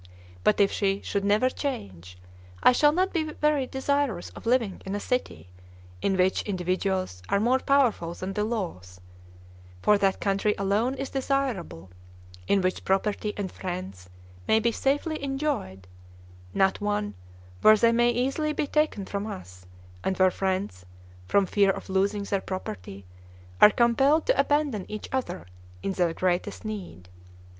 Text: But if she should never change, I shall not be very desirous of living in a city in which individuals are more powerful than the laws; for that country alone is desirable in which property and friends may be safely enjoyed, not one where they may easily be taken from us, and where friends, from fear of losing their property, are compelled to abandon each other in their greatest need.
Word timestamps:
But 0.43 0.59
if 0.59 0.71
she 0.71 0.99
should 1.03 1.23
never 1.23 1.47
change, 1.47 2.17
I 2.63 2.71
shall 2.71 2.91
not 2.91 3.13
be 3.13 3.33
very 3.33 3.67
desirous 3.67 4.31
of 4.31 4.47
living 4.47 4.81
in 4.83 4.95
a 4.95 4.99
city 4.99 5.49
in 6.01 6.17
which 6.17 6.41
individuals 6.41 7.21
are 7.29 7.39
more 7.39 7.59
powerful 7.59 8.15
than 8.15 8.33
the 8.33 8.43
laws; 8.43 8.99
for 9.83 9.99
that 9.99 10.19
country 10.19 10.55
alone 10.57 10.95
is 10.95 11.11
desirable 11.11 11.91
in 12.47 12.61
which 12.61 12.83
property 12.83 13.35
and 13.37 13.51
friends 13.51 14.09
may 14.47 14.59
be 14.59 14.71
safely 14.71 15.23
enjoyed, 15.23 15.87
not 16.51 16.81
one 16.81 17.13
where 17.61 17.77
they 17.77 17.91
may 17.91 18.09
easily 18.09 18.53
be 18.53 18.65
taken 18.65 19.05
from 19.05 19.27
us, 19.27 19.67
and 20.03 20.17
where 20.17 20.31
friends, 20.31 20.83
from 21.27 21.45
fear 21.45 21.69
of 21.69 21.89
losing 21.89 22.23
their 22.23 22.41
property, 22.41 23.05
are 23.61 23.69
compelled 23.69 24.25
to 24.25 24.39
abandon 24.39 24.89
each 24.89 25.07
other 25.11 25.45
in 25.83 25.91
their 25.91 26.11
greatest 26.11 26.65
need. 26.65 27.07